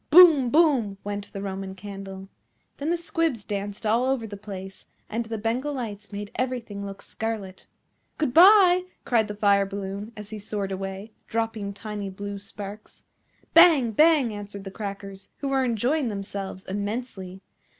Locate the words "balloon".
9.67-10.11